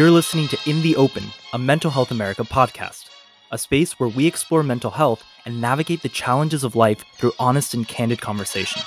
[0.00, 3.10] You're listening to In the Open, a Mental Health America podcast,
[3.50, 7.74] a space where we explore mental health and navigate the challenges of life through honest
[7.74, 8.80] and candid conversation.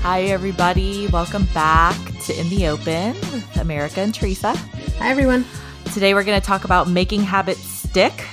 [0.00, 1.06] Hi, everybody.
[1.08, 4.56] Welcome back to In the Open with America and Theresa.
[4.56, 5.44] Hi, everyone.
[5.92, 8.24] Today, we're going to talk about making habits stick,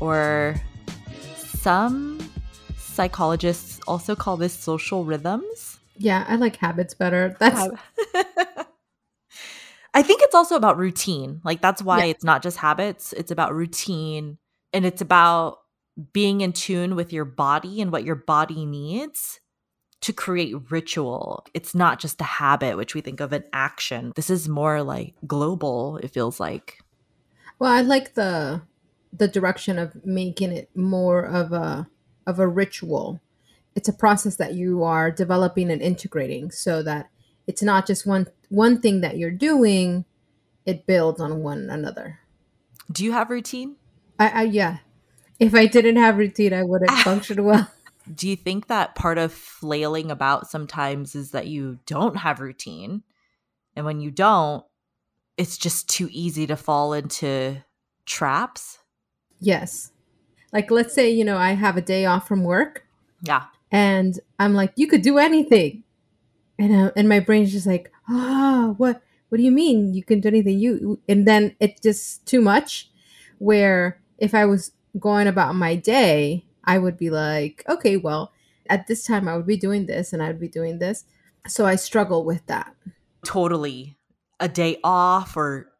[0.00, 0.60] or
[1.36, 2.18] some
[2.76, 5.73] psychologists also call this social rhythms.
[5.96, 7.36] Yeah, I like habits better.
[7.38, 7.68] That's
[9.96, 11.40] I think it's also about routine.
[11.44, 12.10] Like that's why Yeah.
[12.10, 14.38] it's not just habits, it's about routine
[14.72, 15.58] and it's about
[16.12, 19.38] being in tune with your body and what your body needs
[20.00, 21.46] to create ritual.
[21.54, 24.12] It's not just a habit which we think of an action.
[24.16, 26.78] This is more like global, it feels like.
[27.60, 28.62] well, I like the
[29.16, 31.86] the direction of making it more of a
[32.26, 33.20] of a ritual.
[33.74, 37.10] It's a process that you are developing and integrating so that
[37.46, 40.04] it's not just one one thing that you're doing,
[40.64, 42.20] it builds on one another.
[42.90, 43.76] Do you have routine?
[44.18, 44.78] I, I yeah.
[45.40, 47.70] If I didn't have routine, I wouldn't function well.
[48.12, 53.02] Do you think that part of flailing about sometimes is that you don't have routine?
[53.74, 54.64] And when you don't,
[55.36, 57.64] it's just too easy to fall into
[58.06, 58.78] traps?
[59.40, 59.90] Yes.
[60.52, 62.86] Like let's say, you know, I have a day off from work
[63.22, 63.44] Yeah.
[63.74, 65.82] And I'm like, you could do anything,
[66.58, 70.20] and uh, and my brain's just like, ah, what what do you mean you can
[70.20, 70.60] do anything?
[70.60, 72.88] You and then it's just too much.
[73.38, 74.70] Where if I was
[75.00, 78.30] going about my day, I would be like, okay, well,
[78.70, 81.04] at this time I would be doing this and I'd be doing this.
[81.48, 82.74] So I struggle with that.
[83.26, 83.96] Totally.
[84.38, 85.72] A day off or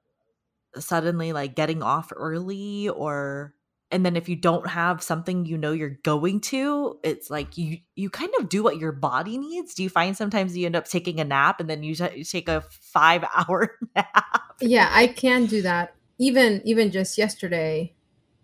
[0.77, 3.55] suddenly like getting off early or
[3.95, 7.78] and then if you don't have something you know you're going to, it's like you
[7.95, 9.73] you kind of do what your body needs.
[9.73, 12.25] Do you find sometimes you end up taking a nap and then you, ta- you
[12.25, 14.42] take a 5 hour nap?
[14.61, 15.95] yeah i can do that.
[16.19, 17.95] Even even just yesterday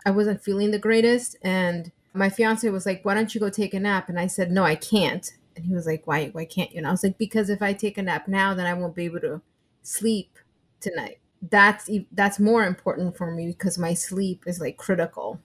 [0.06, 3.75] i wasn't feeling the greatest and my fiance was like why don't you go take
[3.75, 4.08] a nap?
[4.08, 5.28] And i said no i can't.
[5.56, 6.78] And he was like why why can't you?
[6.78, 9.06] And i was like because if i take a nap now then i won't be
[9.06, 9.42] able to
[9.82, 10.38] sleep
[10.80, 15.40] tonight that's that's more important for me because my sleep is like critical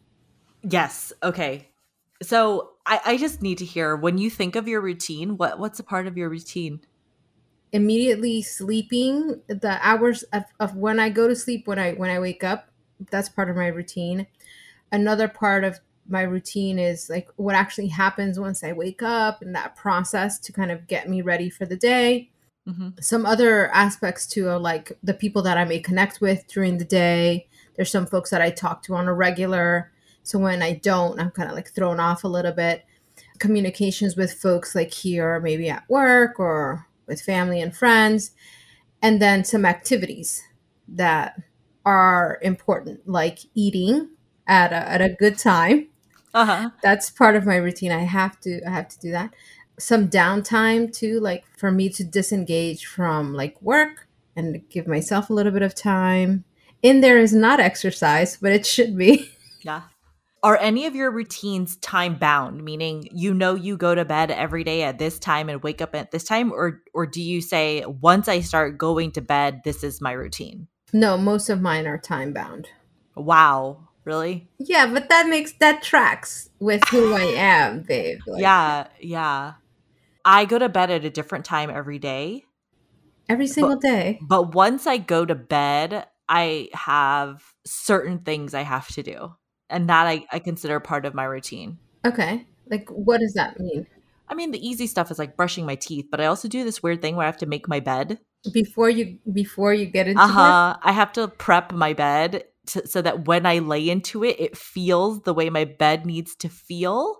[0.67, 1.13] Yes.
[1.21, 1.69] Okay.
[2.23, 5.79] So I, I just need to hear when you think of your routine, what what's
[5.79, 6.81] a part of your routine?
[7.71, 12.17] immediately sleeping the hours of, of when i go to sleep when i when i
[12.17, 12.69] wake up
[13.09, 14.27] that's part of my routine
[14.93, 19.53] another part of my routine is like what actually happens once i wake up and
[19.55, 22.29] that process to kind of get me ready for the day
[22.65, 26.77] hmm some other aspects too are like the people that i may connect with during
[26.77, 27.47] the day.
[27.75, 29.91] There's some folks that i talk to on a regular.
[30.23, 32.85] So when i don't i'm kind of like thrown off a little bit.
[33.39, 38.31] Communications with folks like here maybe at work or with family and friends.
[39.01, 40.41] And then some activities
[40.87, 41.39] that
[41.85, 44.09] are important like eating
[44.47, 45.89] at a, at a good time.
[46.33, 46.69] Uh-huh.
[46.83, 47.91] that's part of my routine.
[47.93, 49.33] I have to i have to do that
[49.77, 55.33] some downtime too like for me to disengage from like work and give myself a
[55.33, 56.43] little bit of time
[56.81, 59.29] in there is not exercise but it should be
[59.61, 59.81] Yeah.
[60.43, 64.63] Are any of your routines time bound, meaning you know you go to bed every
[64.63, 67.83] day at this time and wake up at this time or or do you say
[67.83, 70.67] once I start going to bed this is my routine?
[70.93, 72.69] no most of mine are time bound
[73.15, 73.87] Wow.
[74.03, 74.47] Really?
[74.59, 79.53] yeah but that makes that tracks with who i am babe Like, yeah, yeah.
[80.25, 82.43] I go to bed at a different time every day.
[83.29, 88.87] every single day But once I go to bed, I have certain things I have
[88.89, 89.35] to do.
[89.69, 91.79] And that I, I consider part of my routine.
[92.05, 93.85] okay like what does that mean
[94.27, 96.81] I mean, the easy stuff is like brushing my teeth, but I also do this
[96.81, 98.19] weird thing where I have to make my bed.
[98.53, 100.33] before you before you get into Uh bed?
[100.33, 100.77] huh.
[100.81, 104.57] I have to prep my bed to, so that when I lay into it, it
[104.57, 107.17] feels the way my bed needs to feel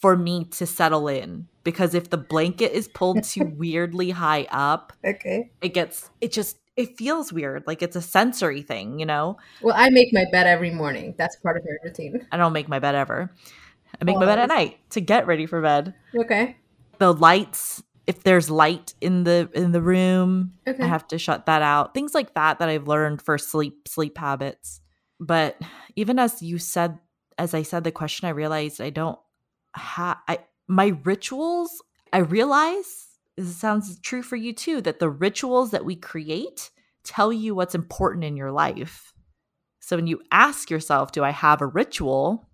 [0.00, 1.46] for me to settle in.
[1.62, 6.58] Because if the blanket is pulled too weirdly high up, okay it gets, it just,
[6.76, 7.64] it feels weird.
[7.66, 9.36] Like it's a sensory thing, you know?
[9.60, 12.68] well i make my bed every morning that's part of my routine I don't make
[12.68, 13.30] my bed ever.
[14.00, 15.94] I make my bed at night to get ready for bed.
[16.16, 16.56] okay
[16.98, 21.46] The lights, if there's light in the in the room, okay I have to shut
[21.46, 21.92] that out.
[21.92, 24.80] Things like that that I've learned for sleep sleep habits.
[25.18, 25.60] But
[25.96, 26.98] even as you said
[27.36, 29.18] as I said the question I realized I don't
[29.74, 31.82] have I my rituals
[32.12, 33.06] I realize
[33.36, 36.70] this sounds true for you too that the rituals that we create
[37.04, 39.12] tell you what's important in your life.
[39.80, 42.48] So when you ask yourself, do I have a ritual?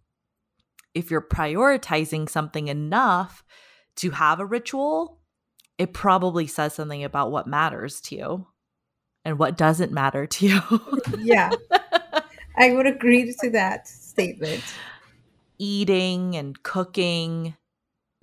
[0.94, 3.44] If you're prioritizing something enough
[3.96, 5.20] to have a ritual,
[5.78, 8.46] it probably says something about what matters to you
[9.24, 10.60] and what doesn't matter to you.
[11.18, 11.50] yeah.
[12.56, 14.62] I would agree to that statement.
[15.58, 17.56] Eating and cooking.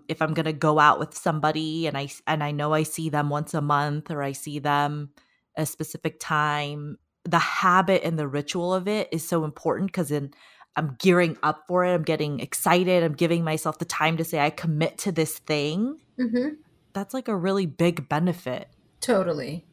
[0.08, 3.10] If I'm going to go out with somebody and I and I know I see
[3.10, 5.12] them once a month or I see them
[5.56, 10.34] a specific time, the habit and the ritual of it is so important because then
[10.76, 11.94] I'm gearing up for it.
[11.94, 13.04] I'm getting excited.
[13.04, 16.00] I'm giving myself the time to say I commit to this thing.
[16.20, 16.56] Mm-hmm.
[16.94, 18.70] That's like a really big benefit.
[19.00, 19.66] Totally.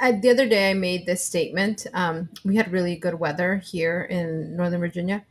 [0.00, 1.86] I, the other day, I made this statement.
[1.92, 5.24] Um, we had really good weather here in Northern Virginia.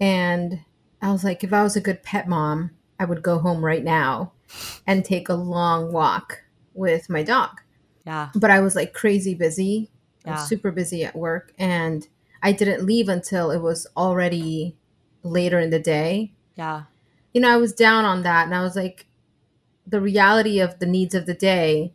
[0.00, 0.60] And
[1.02, 3.82] I was like, if I was a good pet mom, I would go home right
[3.82, 4.32] now
[4.86, 6.42] and take a long walk
[6.74, 7.60] with my dog.
[8.06, 8.30] Yeah.
[8.34, 9.90] But I was like crazy busy,
[10.26, 10.36] Yeah.
[10.36, 11.52] super busy at work.
[11.58, 12.06] And
[12.42, 14.76] I didn't leave until it was already
[15.22, 16.32] later in the day.
[16.56, 16.84] Yeah.
[17.32, 18.46] You know, I was down on that.
[18.46, 19.06] And I was like,
[19.86, 21.92] the reality of the needs of the day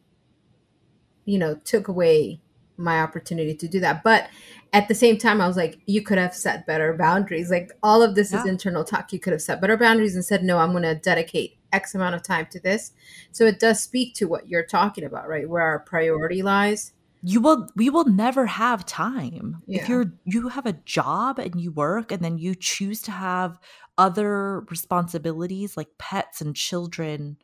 [1.28, 2.40] you know, took away
[2.78, 4.04] my opportunity to do that.
[4.04, 4.30] But
[4.74, 7.50] at the same time, I was like, you could have set better boundaries.
[7.50, 9.14] Like all of this is internal talk.
[9.14, 12.16] You could have set better boundaries and said, no, I'm going to dedicate X amount
[12.16, 12.92] of time to this.
[13.32, 15.48] So it does speak to what you're talking about, right?
[15.48, 16.92] Where our priority lies.
[17.24, 19.64] You will we will never have time.
[19.66, 19.82] Yeah.
[19.82, 23.60] If you're you have a job and you work and then you choose to have
[23.98, 27.38] other responsibilities like pets and children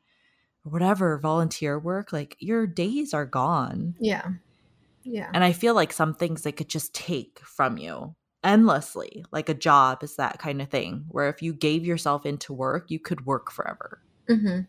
[0.66, 3.96] or whatever volunteer work, like your days are gone.
[4.00, 4.28] Yeah.
[5.04, 5.30] Yeah.
[5.34, 9.26] And I feel like some things they could just take from you endlessly.
[9.32, 12.90] Like a job is that kind of thing where if you gave yourself into work,
[12.90, 14.02] you could work forever.
[14.28, 14.62] hmm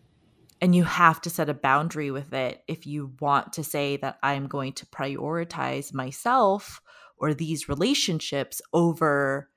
[0.60, 4.18] And you have to set a boundary with it if you want to say that
[4.22, 6.80] I'm going to prioritize myself
[7.16, 9.48] or these relationships over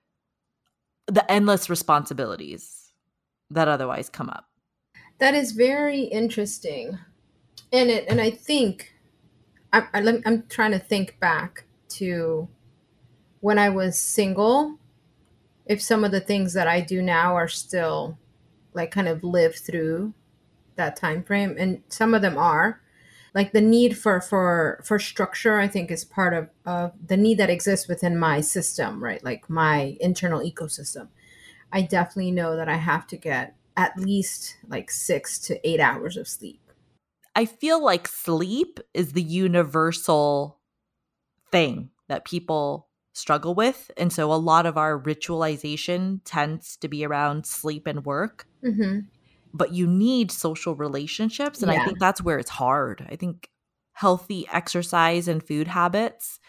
[1.07, 2.91] the endless responsibilities
[3.51, 4.45] that otherwise come up.
[5.19, 6.97] That is very interesting,
[7.71, 8.94] and it and I think
[9.75, 12.47] I, I, I'm trying to think back to
[13.41, 14.79] when I was single.
[15.65, 18.17] If some of the things that I do now are still
[18.73, 20.13] like kind of live through
[20.75, 22.81] that time frame, and some of them are
[23.33, 25.59] like the need for for for structure.
[25.59, 29.23] I think is part of of the need that exists within my system, right?
[29.23, 31.09] Like my internal ecosystem.
[31.73, 36.15] I definitely know that I have to get at least like six to eight hours
[36.15, 36.64] of sleep.
[37.35, 40.59] I feel like sleep is the universal
[41.51, 43.91] thing that people struggle with.
[43.97, 48.47] And so a lot of our ritualization tends to be around sleep and work.
[48.65, 48.99] Mm-hmm.
[49.53, 53.49] but you need social relationships and i think that's where it's hard i think
[53.93, 56.39] healthy exercise and food habits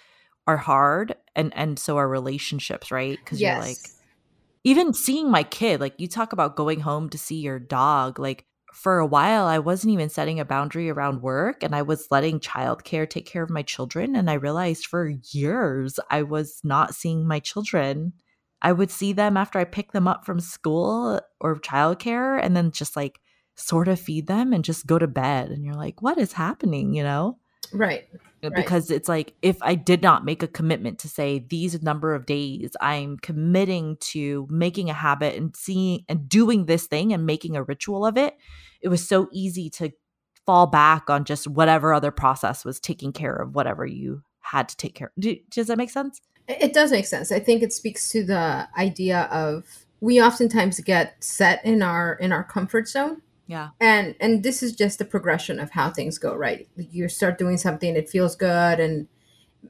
[0.47, 3.57] are hard and and so are relationships right because Yes.
[3.57, 3.93] you're like
[4.65, 8.47] even seeing my kid like you talk about going home to see your dog like
[8.77, 12.39] for a while i wasn't even setting a boundary around work and i was letting
[12.39, 17.27] childcare take care of my children and i realized for years i was not seeing
[17.27, 18.13] my children
[18.63, 22.71] I would see them after I picked them up from school or childcare and then
[22.71, 23.21] just like
[23.55, 25.51] sort of feed them and just go to bed.
[25.51, 26.93] And you're like, what is happening?
[26.93, 27.39] You know?
[27.73, 28.09] Right.
[28.43, 28.55] Right.
[28.55, 32.27] Because it's like, if I did not make a commitment to say these number of
[32.27, 37.57] days, I'm committing to making a habit and seeing and doing this thing and making
[37.57, 38.37] a ritual of it,
[38.83, 39.91] it was so easy to
[40.45, 44.77] fall back on just whatever other process was taking care of whatever you had to
[44.77, 45.21] take care of.
[45.21, 46.21] Do, does that make sense?
[46.47, 47.33] It does make sense.
[47.33, 52.31] I think it speaks to the idea of we oftentimes get set in our in
[52.31, 53.23] our comfort zone.
[53.47, 53.71] Yeah.
[53.81, 56.69] And and this is just the progression of how things go, right?
[56.77, 59.09] You start doing something, it feels good and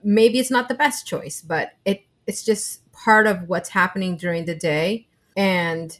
[0.03, 4.47] maybe it's not the best choice, but it it's just part of what's happening during
[4.47, 5.07] the day.
[5.37, 5.99] And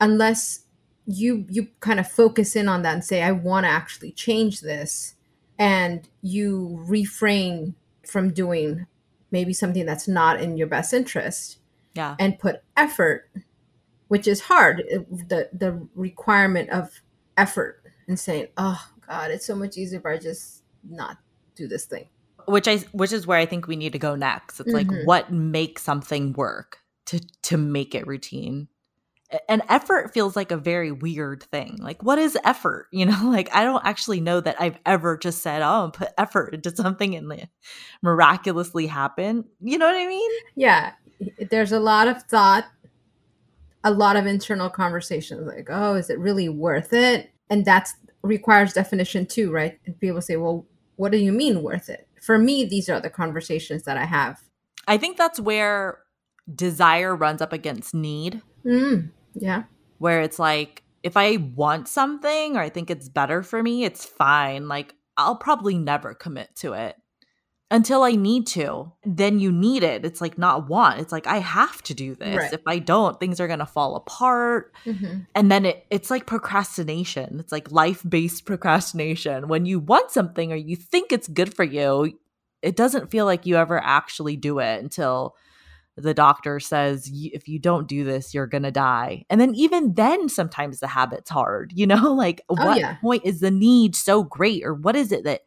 [0.00, 0.60] unless
[1.06, 4.60] you you kind of focus in on that and say, I want to actually change
[4.60, 5.14] this,
[5.58, 7.74] and you refrain
[8.06, 8.86] from doing
[9.30, 11.58] maybe something that's not in your best interest
[11.94, 12.14] Yeah.
[12.18, 13.28] and put effort
[14.08, 17.02] which is hard uh, the the requirement of
[17.38, 21.16] effort and saying oh god it's so much easier if i just not
[21.54, 22.08] do this thing
[22.46, 24.58] which I which is where I think we need to go next.
[24.58, 24.74] It's Mhm.
[24.74, 28.68] like what makes something work to to make it routine.
[29.50, 31.76] And effort feels like a very weird thing.
[31.78, 32.86] Like what is effort?
[32.92, 36.54] You know, like I don't actually know that I've ever just said, "Oh, put effort
[36.54, 37.28] into something and
[38.02, 40.30] miraculously happen." You know what I mean?
[40.56, 40.92] yeah
[41.50, 42.64] there's a lot of thought
[43.84, 47.30] a lot of internal conversations like oh is it really worth it?
[47.50, 47.88] And that
[48.22, 49.78] requires definition too right?
[49.86, 50.66] And people say well
[50.96, 52.08] what do you mean worth it?
[52.20, 54.40] For me these are the conversations that i have.
[54.86, 55.98] I think that's where
[56.52, 58.42] desire runs up against need.
[58.64, 59.64] mm, yeah.
[59.98, 64.04] Where it's like if I want something or I think it's better for me, it's
[64.04, 64.68] fine.
[64.68, 66.96] Like I'll probably never commit to it
[67.70, 68.92] until I need to.
[69.04, 70.04] Then you need it.
[70.04, 71.00] It's like not want.
[71.00, 72.36] It's like I have to do this.
[72.36, 72.52] Right.
[72.52, 74.72] If I don't, things are going to fall apart.
[74.86, 75.26] Mhm.
[75.34, 77.38] And then it it's like procrastination.
[77.40, 79.48] It's like life-based procrastination.
[79.48, 82.18] When you want something or you think it's good for you,
[82.62, 85.36] it doesn't feel like you ever actually do it until
[85.96, 89.24] the doctor says if you don't do this you're going to die.
[89.28, 92.14] And then even then sometimes the habit's hard, you know?
[92.18, 92.96] Like what yeah.
[92.96, 95.42] point is the need so great or what is it that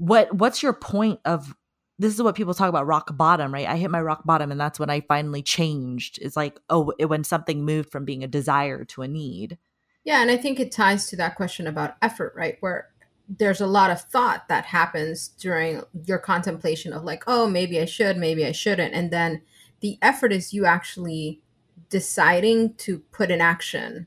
[0.00, 1.54] what what's your point of
[1.98, 3.68] this is what people talk about rock bottom, right?
[3.68, 6.18] I hit my rock bottom and that's when I finally changed.
[6.22, 9.58] It's like, oh, it, when something moved from being a desire to a need.
[10.02, 12.56] Yeah, and I think it ties to that question about effort, right?
[12.60, 12.88] Where
[13.28, 17.84] there's a lot of thought that happens during your contemplation of like, oh, maybe I
[17.84, 18.94] should, maybe I shouldn't.
[18.94, 19.42] And then
[19.80, 21.42] the effort is you actually
[21.90, 24.06] deciding to put an action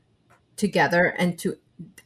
[0.56, 1.58] together and to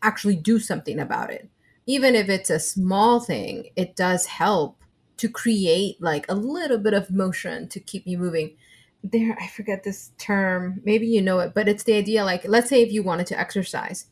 [0.02, 1.48] actually do something about it.
[1.88, 4.84] Even if it's a small thing, it does help
[5.16, 8.56] to create like a little bit of motion to keep you moving.
[9.04, 12.68] There i forget this term maybe you know it but it's the idea like let's
[12.68, 14.06] say if you wanted to exercise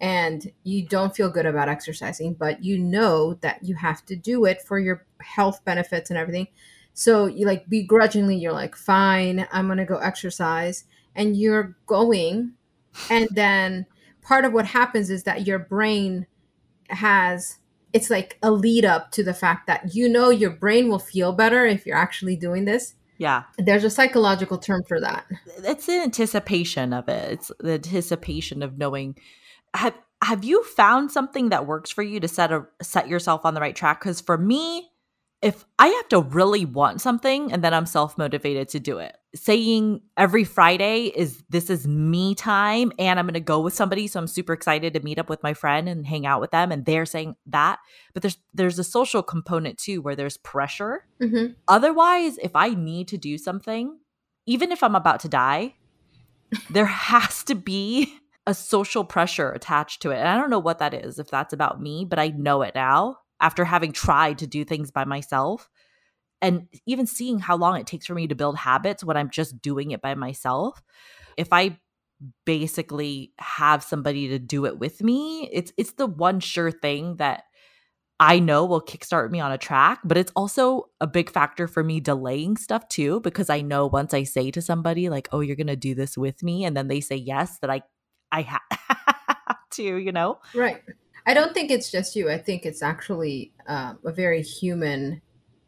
[0.00, 4.44] and you don't feel good about exercising but you know that you have to do
[4.44, 6.48] it for your health benefits and everything.
[6.92, 12.52] So you like begrudgingly you're like fine i'm going to go exercise and you're going
[13.10, 13.86] and then
[14.22, 16.26] part of what happens is that your brain
[16.90, 17.58] has
[17.92, 21.32] it's like a lead up to the fact that you know your brain will feel
[21.32, 23.44] better if you're actually doing this Yeah.
[23.58, 25.24] there's a psychological term for that.
[25.58, 27.32] It's the anticipation of it.
[27.32, 29.16] It's the anticipation of knowing
[29.74, 33.54] have have you found something that works for you to set a set yourself on
[33.54, 34.00] the right track?
[34.00, 34.90] Because for me,
[35.42, 39.16] if I have to really want something and then I'm self motivated to do it,
[39.36, 44.06] saying every Friday is this is me time and I'm going to go with somebody,
[44.06, 46.72] so I'm super excited to meet up with my friend and hang out with them,
[46.72, 47.78] and they're saying that.
[48.14, 51.04] But there's there's a social component too where there's pressure.
[51.20, 51.52] Mm-hmm.
[51.68, 53.98] Otherwise, if I need to do something,
[54.46, 55.74] even if I'm about to die,
[56.70, 58.12] there has to be
[58.46, 60.18] a social pressure attached to it.
[60.18, 62.74] And I don't know what that is, if that's about me, but I know it
[62.74, 65.68] now after having tried to do things by myself
[66.42, 69.60] and even seeing how long it takes for me to build habits when I'm just
[69.60, 70.82] doing it by myself.
[71.36, 71.78] If I
[72.44, 77.44] basically have somebody to do it with me, it's it's the one sure thing that
[78.18, 81.84] I know will kickstart me on a track, but it's also a big factor for
[81.84, 85.56] me delaying stuff too, because I know once I say to somebody like, "Oh, you're
[85.56, 87.82] gonna do this with me," and then they say yes, that I,
[88.32, 88.40] I
[88.70, 90.38] have to, you know.
[90.54, 90.82] Right.
[91.26, 92.30] I don't think it's just you.
[92.30, 95.20] I think it's actually um, a very human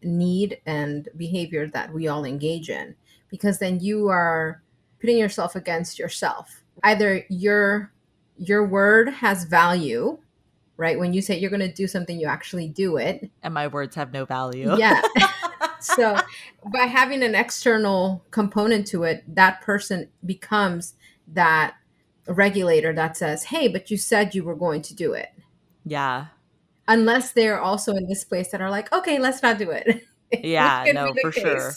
[0.02, 2.95] need and behavior that we all engage in
[3.28, 4.62] because then you are
[5.00, 6.62] putting yourself against yourself.
[6.83, 7.93] Either your
[8.37, 10.19] your word has value,
[10.76, 10.99] right?
[10.99, 13.28] When you say you're going to do something, you actually do it.
[13.43, 14.76] And my words have no value.
[14.76, 15.02] Yeah.
[15.81, 16.17] so
[16.73, 20.95] by having an external component to it, that person becomes
[21.26, 21.75] that
[22.28, 25.31] regulator that says, "Hey, but you said you were going to do it."
[25.88, 26.26] yeah,
[26.88, 30.02] Unless they're also in this place that are like, "Okay, let's not do it."
[30.45, 31.73] Yeah, no, for sure.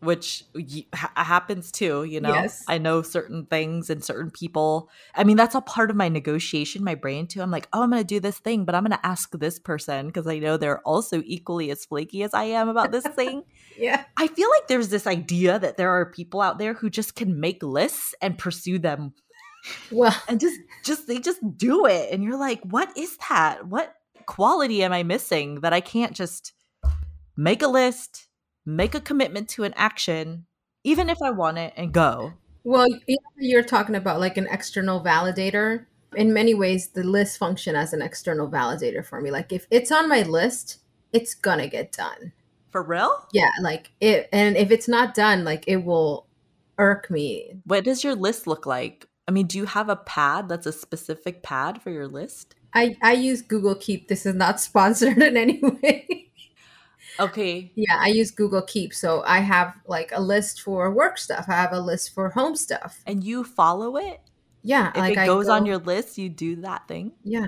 [0.00, 2.04] which y- ha- happens too.
[2.04, 2.62] You know, Yes.
[2.68, 4.90] I know certain things and certain people.
[5.14, 7.40] I mean, that's a part of my negotiation, my brain too.
[7.40, 9.58] I'm like, oh, I'm going to do this thing, but I'm going to ask this
[9.58, 13.44] person because I know they're also equally as flaky as I am about this thing.
[13.78, 14.04] Yeah.
[14.16, 17.40] I feel like there's this idea that there are people out there who just can
[17.40, 19.14] make lists and pursue them
[19.90, 23.94] Well, and just just they just do it and you're like what is that what
[24.26, 26.52] quality am i missing that i can't just
[27.36, 28.28] make a list
[28.66, 30.46] make a commitment to an action
[30.84, 32.32] even if i want it and go
[32.66, 32.86] well,
[33.36, 35.84] you're talking about like an external validator.
[36.16, 39.30] In many ways, the list function as an external validator for me.
[39.30, 40.78] Like if it's on my list,
[41.12, 42.32] it's gonna get done.
[42.70, 46.26] for real Yeah, like it, and if it's not done, like it will
[46.78, 47.60] irk me.
[47.66, 50.72] what does your list look like i mean do you have a pad that's a
[50.72, 54.08] specific pad for your list I I use Google Keep.
[54.08, 56.30] This is not sponsored in any way.
[57.20, 58.92] okay yeah, I use Google Keep.
[58.94, 61.46] So I have like a list for work stuff.
[61.48, 63.00] I have a list for home stuff.
[63.06, 64.20] and you follow it
[64.62, 67.46] Yeah, if like it goes on your list you do that thing yeah.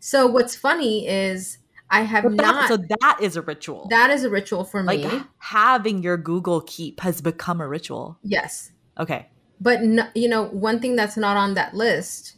[0.00, 1.58] So what's funny is
[1.90, 2.68] I have that- not.
[2.68, 5.22] so that is a ritual that is a ritual for like me.
[5.38, 9.26] having your google keep has become a ritual yes, okay
[9.60, 12.36] but no, you know one thing that's not on that list,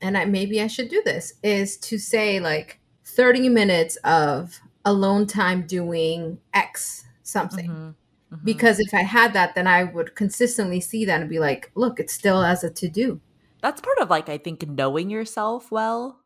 [0.00, 5.26] and I maybe I should do this is to say like thirty minutes of alone
[5.26, 7.70] time doing X something.
[7.70, 7.94] Mhm,
[8.32, 8.44] mhm.
[8.44, 12.00] because if I had that, then I would consistently see that and be like, look,
[12.00, 13.20] it's still as a to do.
[13.62, 16.20] that's part of like I think knowing yourself well.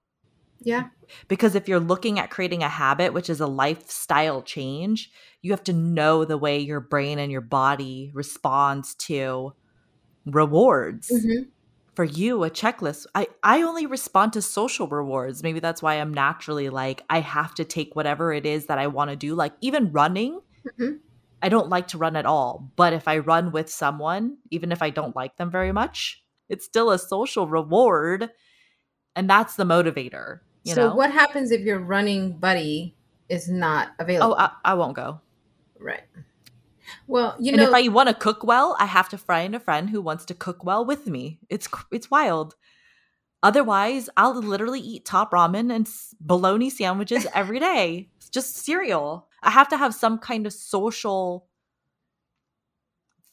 [0.61, 0.89] Yeah.
[1.29, 5.11] Because if you're looking at creating a habit, which is a lifestyle change,
[5.43, 9.55] you have to know the way your brain and your body responds to
[10.27, 11.11] rewards.
[11.11, 11.52] Mhm.
[11.95, 13.07] For you, a checklist.
[13.15, 15.43] I I only respond to social rewards.
[15.43, 18.87] Maybe that's why I'm naturally like I have to take whatever it is that I
[18.87, 19.35] want to do.
[19.35, 20.41] Like even running,
[20.79, 21.01] Mhm.
[21.43, 22.71] I don't like to run at all.
[22.77, 26.65] But if I run with someone, even if I don't like them very much, it's
[26.65, 28.31] still a social reward.
[29.15, 30.41] And that's the motivator.
[30.65, 30.95] You so know?
[30.95, 32.97] what happens if your running buddy
[33.29, 34.35] is not available?
[34.39, 35.21] Oh, I, I won't go.
[35.79, 36.05] right.
[37.13, 39.61] Well, you and know, if I want to cook well, I have to find a
[39.61, 41.41] friend who wants to cook well with me.
[41.51, 42.55] It's it's wild.
[43.43, 45.89] Otherwise, I'll literally eat top ramen and
[46.21, 48.11] bologna sandwiches every day.
[48.19, 49.29] It's just cereal.
[49.43, 51.49] I have to have some kind of social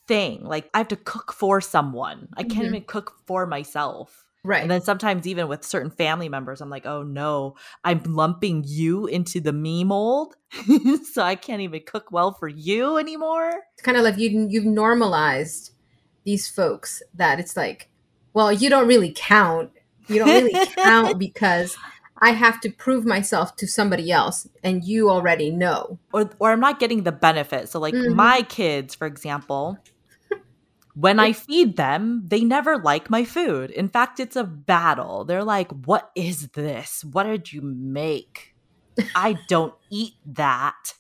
[0.08, 0.44] thing.
[0.44, 2.30] Like I have to cook for someone.
[2.36, 2.68] I can't Mhm.
[2.68, 4.26] even cook for myself.
[4.44, 4.62] Right.
[4.62, 9.06] And then sometimes even with certain family members, I'm like, oh no, I'm lumping you
[9.08, 10.36] into the me mold.
[11.14, 13.52] so I can't even cook well for you anymore.
[13.74, 15.72] it's kind of like you you've normalized
[16.26, 17.90] these folks that it's like,
[18.34, 19.72] well, you don't really count.
[20.08, 21.78] You don't really count because
[22.22, 26.00] I have to prove myself to somebody else, and you already know.
[26.12, 27.70] or or I'm not getting the benefit.
[27.70, 28.16] So like Mhm.
[28.16, 29.78] my kids, for example,
[31.00, 33.72] when I feed them, they never like my food.
[33.72, 35.24] In fact, it's a battle.
[35.26, 37.04] They're like, "What is this?
[37.04, 38.56] What did you make?"
[39.16, 40.94] I don't eat that.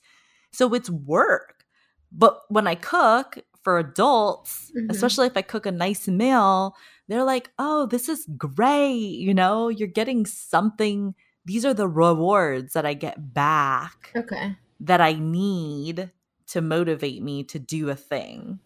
[0.51, 1.65] So it's work.
[2.11, 4.89] But when I cook for adults, Mhm.
[4.89, 6.75] especially if I cook a nice meal,
[7.07, 9.19] they're like, "Oh, this is great.
[9.19, 11.13] You know, you're getting something.
[11.45, 14.55] These are the rewards that I get back." Okay.
[14.81, 16.09] that I need
[16.47, 18.59] to motivate me to do a thing.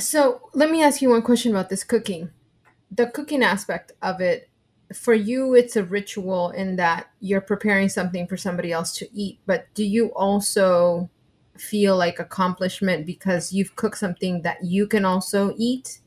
[0.00, 2.30] So let me ask you one question about this cooking.
[2.90, 4.48] The cooking aspect of it,
[4.92, 9.38] for you, it's a ritual in that you're preparing something for somebody else to eat.
[9.46, 11.08] But do you also
[11.56, 16.00] feel like accomplishment because you've cooked something that you can also eat?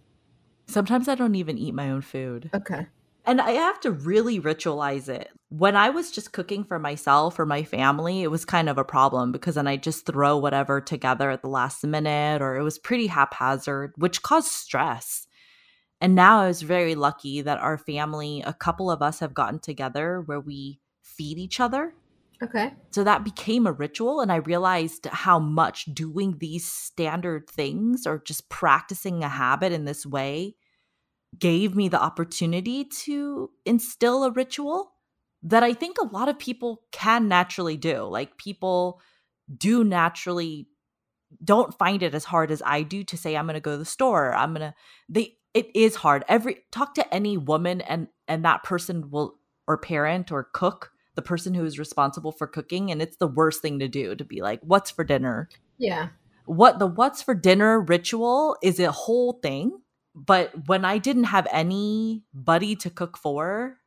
[0.68, 2.50] Sometimes I don't even eat my own food.
[2.54, 2.88] Okay.
[3.26, 5.30] And I have to really ritualize it.
[5.50, 8.84] When I was just cooking for myself or my family, it was kind of a
[8.84, 12.80] problem because then I just throw whatever together at the last minute or it was
[12.80, 15.28] pretty haphazard, which caused stress.
[16.02, 19.60] And now I was very lucky that our family, a couple of us have gotten
[19.60, 21.94] together where we feed each other
[22.44, 22.74] Okay.
[22.92, 24.20] So that became a ritual.
[24.20, 29.86] And I realized how much doing these standard things or just practicing a habit in
[29.86, 30.56] this way
[31.38, 34.94] gave me the opportunity to instill a ritual
[35.44, 38.04] that I think a lot of people can naturally do.
[38.04, 39.02] Like people
[39.56, 40.68] do naturally
[41.44, 43.78] don't find it as hard as I do to say I'm going to go to
[43.78, 44.34] the store.
[44.34, 44.76] I'm going to
[45.10, 46.24] they it is hard.
[46.28, 49.36] Every talk to any woman and and that person will
[49.68, 53.62] or parent or cook the person who is responsible for cooking and it's the worst
[53.62, 56.10] thing to do to be like what's for dinner Yeah.
[56.46, 59.80] what the what's for dinner ritual is a whole thing
[60.16, 63.78] but when i didn't have anybody to cook for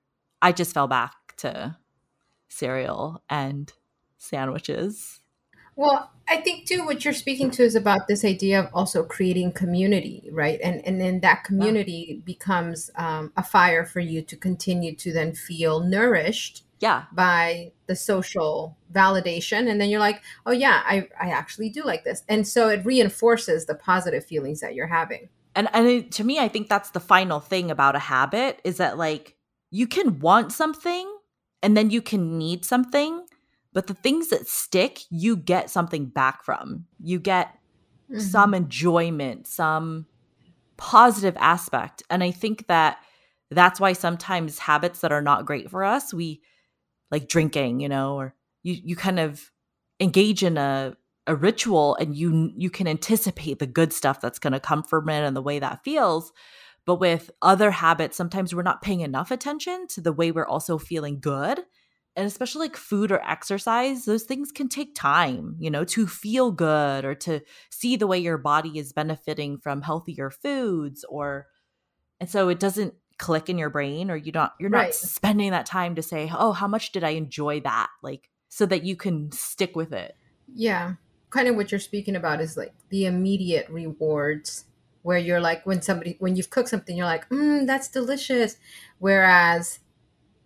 [0.43, 1.77] i just fell back to
[2.49, 3.73] cereal and
[4.17, 5.21] sandwiches.
[5.77, 9.53] Well, I think too what you're speaking to is about this idea of also creating
[9.53, 10.59] community, right?
[10.63, 15.35] And and then that community becomes um, a fire for you to continue to then
[15.35, 17.05] feel nourished yeah.
[17.13, 19.71] by the social validation.
[19.71, 22.23] And then you're like oh yeah i i actually do like this.
[22.27, 26.39] And so it reinforces the positive feelings that you're having and and it, to me
[26.39, 29.35] i think that's the final thing about a habit is that like
[29.71, 31.13] you can want something
[31.63, 33.27] and then you can need something
[33.77, 36.87] but the things that stick you get something back from.
[36.99, 37.49] You get
[38.11, 38.21] mm-hmm.
[38.21, 40.07] some enjoyment some
[40.79, 42.03] positive aspect.
[42.09, 42.97] And i think that
[43.51, 46.41] that's why sometimes habits that are not great for us we
[47.11, 49.51] like drinking you know or you you kind of
[50.01, 54.53] engage in a a ritual and you you can anticipate the good stuff that's going
[54.53, 56.33] to come from it and the way that feels
[56.85, 60.79] but with other habits sometimes we're not paying enough attention to the way we're also
[60.79, 61.61] feeling good
[62.15, 66.51] and especially like food or exercise those things can take time you know to feel
[66.53, 71.47] good or to see the way your body is benefiting from healthier foods or
[72.21, 74.95] and so it doesn't click in your brain or you don't you're not Right.
[74.95, 77.89] spending that time to say oh how much did i enjoy that?
[78.03, 80.15] Like so that you can stick with it.
[80.55, 80.95] Yeah
[81.31, 84.65] kind of what you're speaking about is like the immediate rewards
[85.03, 88.57] where you're like when somebody when you've cooked something you're like mm, that's delicious
[88.99, 89.81] whereas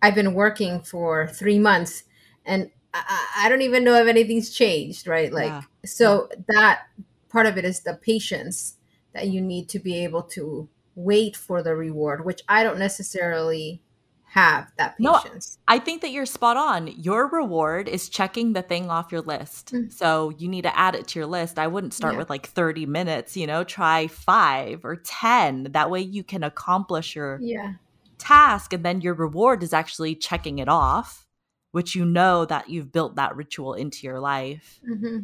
[0.01, 2.03] i've been working for three months
[2.45, 5.61] and i, I- don't even know if anything's changed right like Yeah.
[5.85, 6.83] so that
[7.29, 8.77] part of it is the patience
[9.13, 13.81] that you need to be able to wait for the reward, which I don't necessarily
[14.31, 15.21] have that No.
[15.67, 16.87] I think that you're spot on.
[16.87, 19.73] Your reward is checking the thing off your list.
[19.73, 19.91] Mm.
[19.91, 21.59] So you need to add it to your list.
[21.59, 22.19] I wouldn't start Yeah.
[22.19, 25.73] with like 30 minutes, you know, try five or 10.
[25.73, 27.73] That way you can accomplish your yeah.
[28.19, 31.27] task and then your reward is actually checking it off,
[31.73, 34.79] which you know that you've built that ritual into your life.
[34.85, 35.19] hmm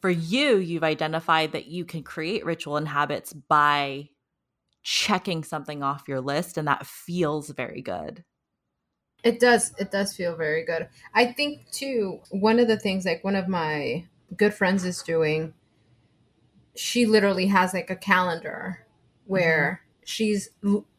[0.00, 4.08] For you, you've identified that you can create ritual and habits by
[4.82, 8.24] checking something off your list, and that feels very good.
[9.28, 9.74] It does.
[9.78, 10.88] It does feel very good.
[11.14, 12.20] I think too.
[12.30, 15.54] One of the things, like one of my good friends is doing,
[16.74, 18.86] she literally has like a calendar
[19.26, 20.50] where she's,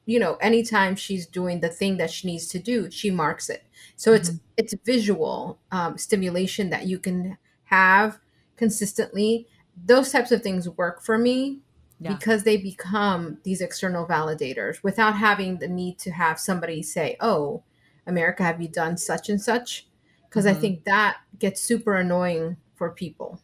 [0.06, 3.63] you know, anytime she's doing the thing that she needs to do, she marks it.
[3.96, 4.39] So it's Mhm.
[4.58, 8.20] it's visual um, stimulation that you can have
[8.58, 9.48] consistently.
[9.86, 11.62] Those types of things work for me
[12.00, 12.13] Yeah.
[12.13, 17.63] because they become these external validators without having the need to have somebody say, "Oh,
[18.10, 19.88] America, have you done such and such?"
[20.30, 20.60] Because I Mhm.
[20.62, 23.39] think that gets super annoying for people.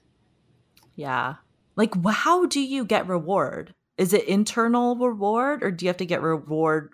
[0.96, 1.36] Yeah.
[1.76, 3.76] Like, how do you get reward?
[3.98, 6.94] Is it internal reward or do you have to get reward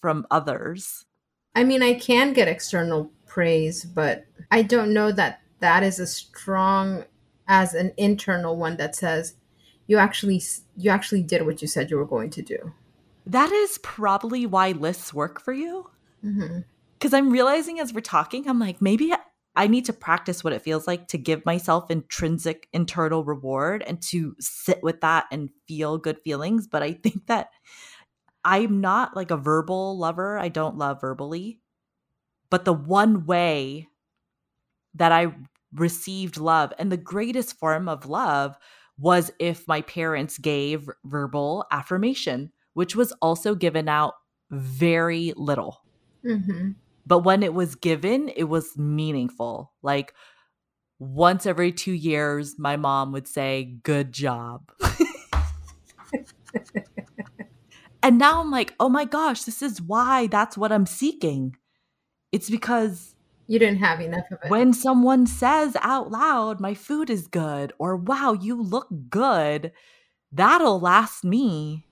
[0.00, 1.06] from others?
[1.54, 6.14] I mean, I can get external praise, but I don't know that that is as
[6.14, 7.04] strong
[7.48, 9.34] as an internal one that says
[9.86, 10.42] you actually
[10.76, 12.72] you actually did what you said you were going to do.
[13.26, 15.90] That is probably why lists work for you.
[16.22, 16.62] hmm
[17.02, 19.12] Because I'm realizing as we're talking, I'm like, maybe
[19.56, 24.00] I- need to practice what it feels like to give myself intrinsic internal reward and
[24.02, 26.68] to sit with that and feel good feelings.
[26.68, 27.48] But I think that
[28.44, 30.38] I'm not like a verbal lover.
[30.38, 31.58] I don't love verbally.
[32.50, 33.88] But the one way
[34.94, 35.34] that I
[35.74, 38.56] received love and the greatest form of love
[38.96, 44.14] was if my parents gave verbal affirmation, which was also given out
[44.52, 45.82] very little
[46.22, 46.72] hmm
[47.06, 49.72] but when it was given it was meaningful.
[49.82, 50.14] Like
[50.98, 54.70] once every two years my mom would say good job.
[58.04, 61.56] And now i'm like oh my gosh this is why that's what i'm seeking.
[62.32, 63.14] It's because
[63.46, 64.50] You didn't have enough of it.
[64.50, 69.70] when someone says out loud my food is good or wow you look good
[70.32, 71.86] that'll last me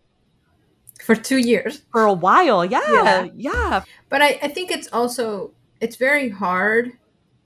[1.05, 1.83] for two years.
[1.93, 3.29] for a while yeah Yeah.
[3.37, 6.93] yeah, But I, I think it's also it's very hard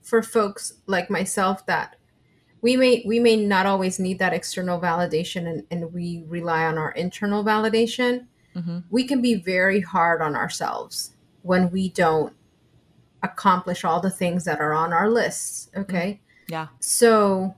[0.03, 1.95] for folks like myself that
[2.61, 6.77] we may we may not always need that external validation and, and we rely on
[6.77, 8.27] our internal validation.
[8.55, 8.83] Mhm.
[8.89, 11.11] We can be very hard on ourselves
[11.43, 12.33] when we don't
[13.23, 15.69] accomplish all the things that are on our lists.
[15.75, 16.21] Okay.
[16.47, 17.55] yeah So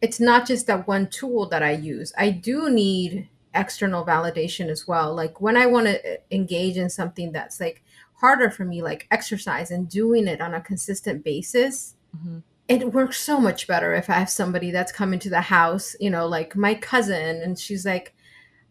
[0.00, 2.12] it's not just that one tool that I use.
[2.18, 5.14] I do need external validation as well.
[5.14, 7.82] Like when I want to engage in something that's like
[8.14, 12.42] harder for me, like exercise and doing it on a consistent basis, Mhm.
[12.68, 16.10] it works so much better if I have somebody that's coming to the house, you
[16.10, 18.14] know, like my cousin, and she's like,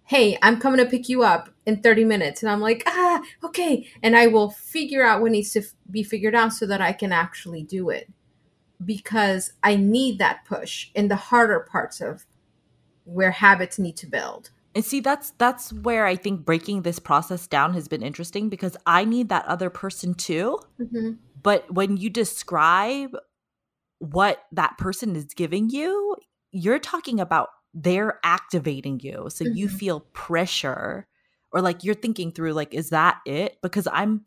[0.06, 2.44] Hey, I'm coming to pick you up in 30 minutes.
[2.44, 3.88] And I'm like, ah, okay.
[4.04, 6.92] And I will figure out what needs to f- be figured out so that I
[6.92, 8.10] can actually do it
[8.84, 12.26] because I need that push in the harder parts of
[13.06, 14.50] where habits need to build.
[14.76, 18.76] And see, that's that's where I think breaking this process down has been interesting because
[18.86, 20.60] I need that other person too.
[20.80, 21.12] Mm-hmm.
[21.42, 23.16] But when you describe
[24.00, 26.16] what that person is giving you,
[26.52, 29.30] you're talking about they're activating you.
[29.30, 29.72] So you Mhm.
[29.80, 31.08] feel pressure
[31.52, 33.58] or like you're thinking through like is that it?
[33.62, 34.26] Because I'm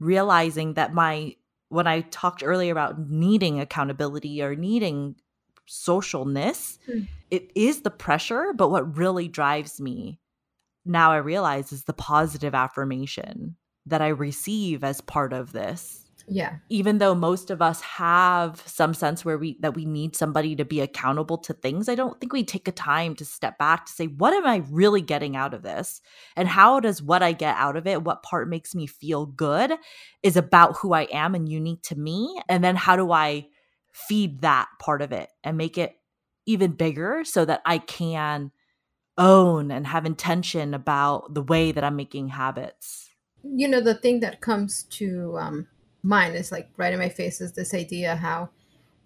[0.00, 1.36] realizing that my
[1.68, 5.16] when I talked earlier about needing accountability or needing
[5.70, 7.00] socialness, Hmm.
[7.30, 10.18] it is the pressure, but what really drives me
[10.86, 13.56] now I realize is the positive affirmation
[13.86, 16.56] that I receive as part of this Yeah.
[16.70, 20.64] even though most of us have some sense where we that we need somebody to
[20.64, 23.92] be accountable to things i don't think we take a time to step back to
[23.92, 26.00] say what am i really getting out of this
[26.36, 29.72] and how does what i get out of it what part makes me feel good
[30.22, 33.44] is about who i am and unique to me and then how do i
[33.92, 35.96] feed that part of it and make it
[36.46, 38.50] even bigger so that i can
[39.18, 43.10] own and have intention about the way that i'm making habits
[43.42, 45.66] You know, the thing that comes to um,
[46.02, 48.50] mind is like right in my face is this idea how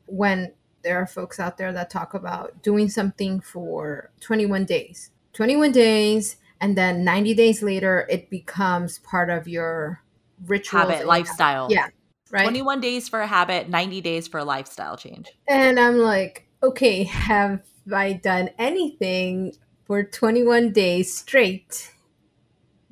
[0.06, 5.72] when there are folks out there that talk about doing something for 21 days, 21
[5.72, 10.02] days, and then 90 days later, it becomes part of your
[10.46, 10.90] rituals.
[10.90, 11.88] habit lifestyle Yeah.
[12.34, 12.42] Right.
[12.42, 15.32] 21 days for a habit, 90 days for a lifestyle change.
[15.48, 17.62] And I'm like, okay, have
[17.94, 19.54] I done anything
[19.86, 21.94] for 21 days straight?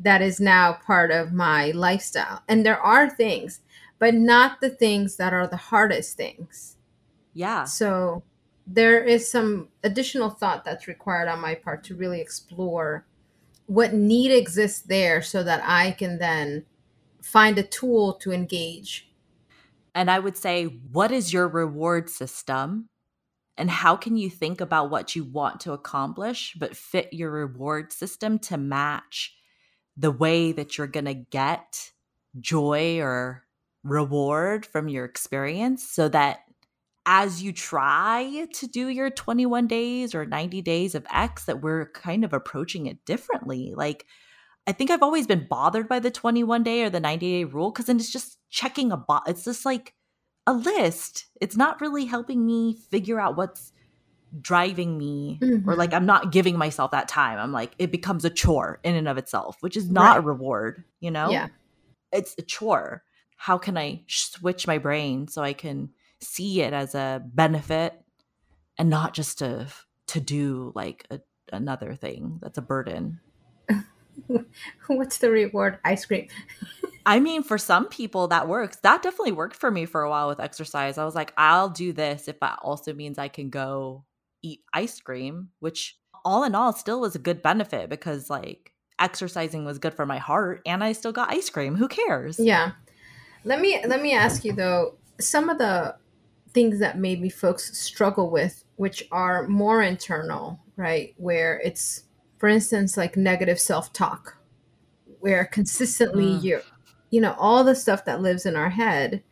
[0.02, 2.42] that is now part of my lifestyle.
[2.48, 3.60] And there are things,
[3.98, 6.76] but not the things that are the hardest things.
[7.34, 7.64] Yeah.
[7.64, 8.24] So
[8.66, 13.06] there is some additional thought that's required on my part to really explore
[13.66, 16.66] what need exists there so that I can then
[17.22, 19.08] find a tool to engage.
[19.94, 22.88] And I would say, what is your reward system?
[23.58, 27.92] And how can you think about what you want to accomplish, but fit your reward
[27.92, 29.34] system to match
[29.96, 31.90] the way that you're going to get
[32.40, 33.44] joy or
[33.84, 36.40] reward from your experience so that
[37.04, 41.90] as you try to do your 21 days or 90 days of X, that we're
[41.90, 43.74] kind of approaching it differently.
[43.76, 44.06] Like,
[44.66, 47.70] I think I've always been bothered by the 21 day or the 90 day rule
[47.70, 49.30] because then it's just checking a box.
[49.30, 49.94] It's just like
[50.46, 51.26] a list.
[51.40, 53.72] It's not really helping me figure out what's
[54.40, 55.68] driving me mm-hmm.
[55.68, 57.38] or like I'm not giving myself that time.
[57.38, 60.18] I'm like, it becomes a chore in and of itself, which is not right.
[60.18, 61.30] a reward, you know?
[61.30, 61.48] Yeah.
[62.12, 63.02] It's a chore.
[63.36, 67.94] How can I switch my brain so I can see it as a benefit
[68.78, 69.66] and not just to
[70.06, 71.20] to do like a,
[71.52, 73.20] another thing that's a burden
[74.86, 75.78] what's the reward?
[75.84, 76.28] Ice cream.
[77.06, 78.76] I mean for some people that works.
[78.82, 80.98] That definitely worked for me for a while with exercise.
[80.98, 84.04] I was like i'll do this if that also means i can go
[84.42, 89.64] eat ice cream which all in all still was a good benefit because like exercising
[89.64, 91.76] was good for my heart and i still got ice cream.
[91.76, 92.38] Who cares?
[92.38, 92.72] Yeah.
[93.44, 95.96] Let me let me ask you though some of the
[96.52, 101.14] things that maybe folks struggle with, which are more internal, right?
[101.16, 102.04] Where it's,
[102.42, 104.36] for instance, like negative self talk,
[105.20, 106.42] where consistently mm.
[106.42, 106.62] you're,
[107.10, 109.22] you know, all the stuff that lives in our head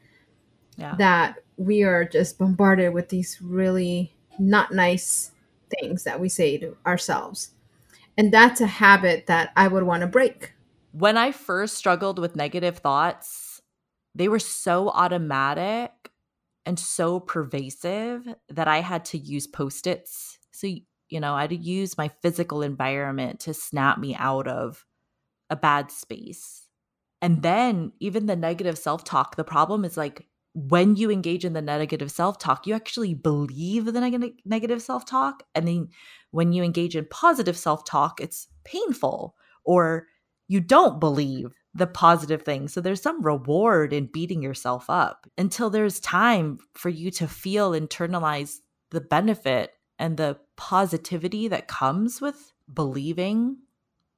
[0.76, 0.94] yeah.
[0.94, 5.32] that we are just bombarded with these really not nice
[5.80, 7.50] things that we say to ourselves.
[8.16, 10.52] And that's a habit that I would want to break.
[10.92, 13.60] When I first struggled with negative thoughts,
[14.14, 16.12] they were so automatic
[16.64, 20.38] and so pervasive that I had to use post its.
[20.52, 20.68] So,
[21.10, 24.84] you know, I'd use my physical environment to snap me out of
[25.50, 26.66] a bad space.
[27.20, 27.42] And mm-hmm.
[27.42, 31.62] then even the negative self talk, the problem is like when you engage in the
[31.62, 35.42] negative self talk, you actually believe the neg- negative self talk.
[35.54, 35.88] And then
[36.30, 40.06] when you engage in positive self talk, it's painful or
[40.48, 42.72] you don't believe the positive things.
[42.72, 47.72] So there's some reward in beating yourself up until there's time for you to feel,
[47.72, 48.56] internalize
[48.90, 53.58] the benefit and the positivity that comes with believing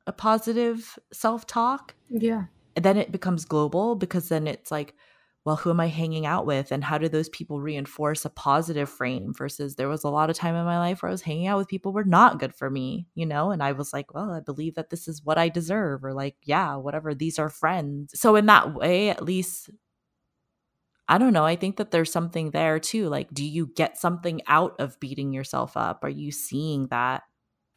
[0.07, 1.95] a positive self talk.
[2.09, 2.45] Yeah.
[2.75, 4.95] And then it becomes global because then it's like,
[5.45, 6.71] well, who am I hanging out with?
[6.71, 10.37] And how do those people reinforce a positive frame versus there was a lot of
[10.37, 12.55] time in my life where I was hanging out with people who were not good
[12.55, 13.51] for me, you know?
[13.51, 16.37] And I was like, well, I believe that this is what I deserve, or like,
[16.45, 18.19] yeah, whatever, these are friends.
[18.19, 19.71] So, in that way, at least,
[21.13, 21.45] I don't know.
[21.45, 23.09] I think that there's something there too.
[23.09, 26.01] Like, do you get something out of beating yourself up?
[26.03, 27.23] Are you seeing that?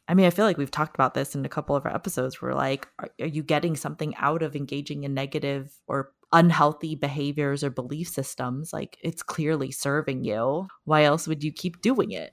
[0.08, 2.40] I mean, I feel like we've talked about this in a couple of our episodes.
[2.40, 7.62] Where like, are, are you getting something out of engaging in negative or unhealthy behaviors
[7.62, 10.66] or belief systems, like it's clearly serving you.
[10.84, 12.32] Why else would you keep doing it?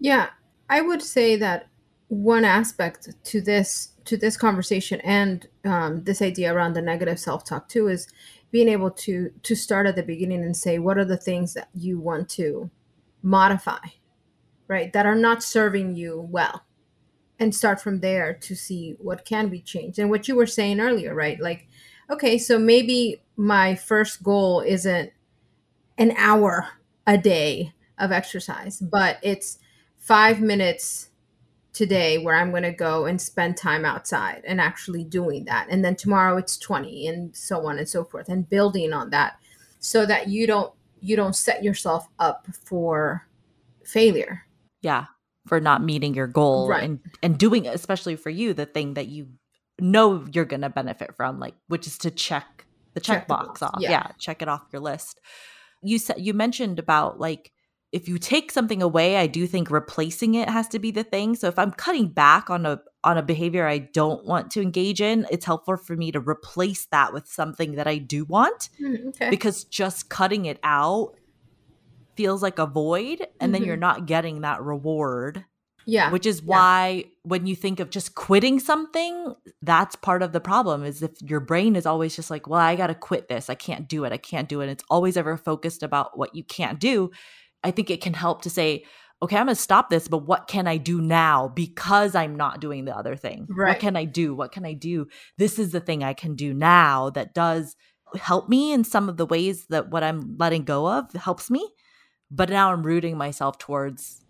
[0.00, 0.30] Yeah,
[0.70, 1.68] I would say that
[2.08, 7.68] one aspect to this to this conversation and um, this idea around the negative self-talk
[7.68, 8.06] too is
[8.54, 11.68] being able to to start at the beginning and say what are the things that
[11.74, 12.70] you want to
[13.20, 13.84] modify
[14.68, 16.62] right that are not serving you well
[17.40, 19.98] and start from there to see what can be changed.
[19.98, 21.66] And what you were saying earlier right like
[22.08, 25.10] okay, so maybe my first goal isn't
[25.98, 26.68] an hour
[27.08, 29.58] a day of exercise, but it's
[29.98, 31.08] five minutes
[31.74, 35.66] today where I'm going to go and spend time outside and actually doing that.
[35.68, 39.38] And then tomorrow it's 20 and so on and so forth and building on that
[39.80, 43.28] so that you don't you don't set yourself up for
[43.84, 44.46] failure.
[44.80, 45.06] Yeah,
[45.46, 46.82] for not meeting your goal right.
[46.82, 49.28] and and doing especially for you the thing that you
[49.80, 53.76] know you're going to benefit from like which is to check the check, box off
[53.80, 53.90] yeah.
[53.90, 55.20] yeah check it off your list
[55.82, 57.52] you said you mentioned about like
[57.94, 61.34] if you take something away i do think replacing it has to be the thing
[61.36, 65.00] so if i'm cutting back on a on a behavior i don't want to engage
[65.00, 69.06] in it's helpful for me to replace that with something that i do want mm,
[69.08, 69.30] okay.
[69.30, 71.14] because just cutting it out
[72.16, 73.52] feels like a void and mm-hmm.
[73.52, 73.80] then you're mm-hmm.
[73.80, 75.44] not getting that reward
[75.86, 76.10] yeah.
[76.10, 77.04] Which is why yeah.
[77.24, 81.40] when you think of just quitting something, that's part of the problem is if your
[81.40, 83.50] brain is always just like, well, I got to quit this.
[83.50, 84.12] I can't do it.
[84.12, 84.68] I can't do it.
[84.68, 87.10] It's always ever focused about what you can't do.
[87.64, 88.84] I think it can help to say,
[89.22, 92.60] okay, I'm going to stop this, but what can I do now because I'm not
[92.60, 93.46] doing the other thing?
[93.48, 93.70] Right.
[93.70, 94.34] What can I do?
[94.34, 95.08] What can I do?
[95.38, 97.74] This is the thing I can do now that does
[98.20, 101.66] help me in some of the ways that what I'm letting go of helps me.
[102.30, 104.24] But now I'm rooting myself towards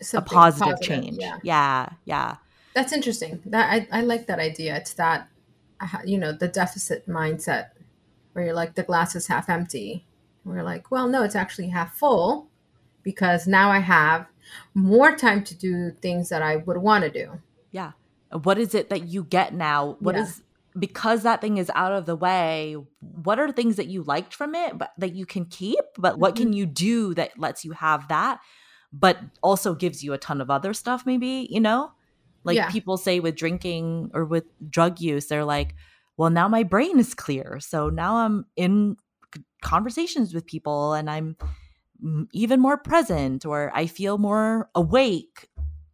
[0.00, 1.16] Something a positive, positive, change.
[1.18, 1.38] Yeah.
[1.42, 2.36] yeah, yeah.
[2.74, 3.40] That's interesting.
[3.46, 4.76] That I, I like that idea.
[4.76, 5.28] It's that
[5.80, 7.70] uh, you know the deficit mindset
[8.32, 10.05] where you're like the glass is half empty.
[10.46, 12.48] We're like, well, no, it's actually half full
[13.02, 14.26] because now I have
[14.74, 17.40] more time to do things that I would want to do.
[17.72, 17.92] Yeah.
[18.42, 19.96] What is it that you get now?
[20.00, 20.22] What Yeah.
[20.22, 20.42] is
[20.78, 24.54] because that thing is out of the way, what are things that you liked from
[24.54, 25.80] it but that you can keep?
[25.98, 26.44] But what Mm-hmm.
[26.44, 28.40] can you do that lets you have that
[28.92, 31.90] but also gives you a ton of other stuff maybe, you know?
[32.44, 32.70] Like Yeah.
[32.70, 35.74] people say with drinking or with drug use, they're like,
[36.16, 37.58] "Well, now my brain is clear.
[37.60, 38.96] So now I'm in
[39.66, 41.36] conversations with people and I'm
[42.32, 45.48] even more present or I feel more awake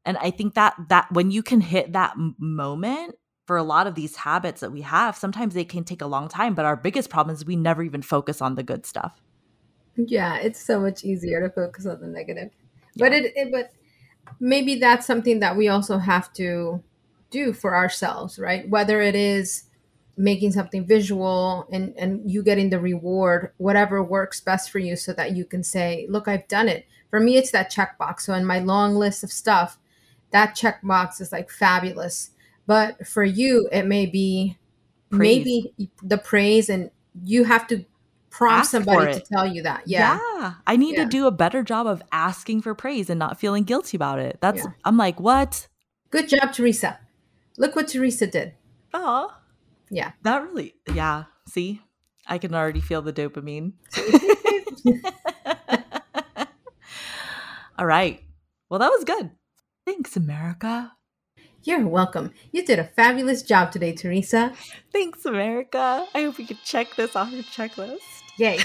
[0.04, 3.14] and i think that that when you can hit that moment
[3.46, 6.28] for a lot of these habits that we have sometimes they can take a long
[6.28, 9.20] time but our biggest problem is we never even focus on the good stuff
[9.96, 12.50] Yeah, it's so much easier to focus on the negative.
[12.96, 13.72] But it, it but
[14.40, 16.82] maybe that's something that we also have to
[17.30, 18.68] do for ourselves, right?
[18.68, 19.64] Whether it is
[20.16, 25.12] making something visual and and you getting the reward, whatever works best for you so
[25.14, 28.20] that you can say, "Look, I've done it." For me, it's that checkbox.
[28.22, 29.79] So in my long list of stuff,
[30.31, 32.31] that checkbox is like fabulous.
[32.66, 34.57] But for you, it may be
[35.11, 35.18] Praise.
[35.44, 35.72] maybe
[36.03, 36.90] the praise and
[37.25, 37.85] you have to
[38.31, 39.83] prompt Ask somebody to tell you that.
[39.87, 40.18] Yeah.
[40.66, 41.05] i need Yeah.
[41.05, 44.38] to do a better job of asking for praise and not feeling guilty about it
[44.40, 44.70] that's Yeah.
[44.87, 45.68] i'm like what
[46.11, 46.98] Good job, Theresa.
[47.59, 48.55] Look what Theresa did.
[48.94, 49.35] oh
[49.94, 50.12] Yeah.
[50.22, 51.83] that really yeah see
[52.26, 53.74] i can already feel the dopamine
[57.78, 58.22] all right
[58.70, 59.31] well that was good
[59.87, 60.92] thanks america
[61.64, 62.33] You're welcome.
[62.50, 64.52] You did a fabulous job today, Theresa.
[64.92, 66.05] Thanks, America.
[66.12, 68.00] I hope you can check this off your checklist.
[68.37, 68.59] Yay.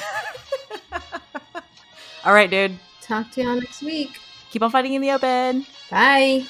[2.26, 2.80] All right, dude.
[3.02, 4.18] Talk to y'all next week.
[4.50, 5.68] Keep on fighting in the open.
[5.92, 6.48] Bye.